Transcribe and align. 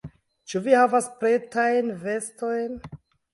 Ĉu 0.53 0.61
vi 0.67 0.73
havas 0.77 1.09
pretajn 1.19 1.93
vestojn? 2.07 2.75